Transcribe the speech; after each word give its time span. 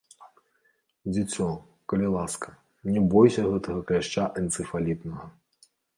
Дзіцё, 1.13 1.45
калі 1.93 2.07
ласка, 2.15 2.49
ня 2.95 3.03
бойся 3.11 3.45
гэтага 3.51 3.79
кляшча 3.93 4.23
энцыфалітнага. 4.43 5.25